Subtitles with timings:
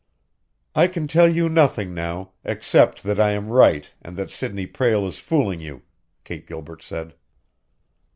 [0.73, 5.05] "I can tell you nothing now, except that I am right and that Sidney Prale
[5.05, 5.83] is fooling you,"
[6.23, 7.13] Kate Gilbert said.